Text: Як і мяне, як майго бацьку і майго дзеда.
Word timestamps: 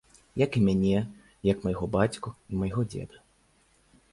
Як 0.43 0.51
і 0.59 0.61
мяне, 0.67 0.95
як 1.49 1.67
майго 1.67 1.85
бацьку 1.97 2.33
і 2.53 2.61
майго 2.63 2.81
дзеда. 2.95 3.17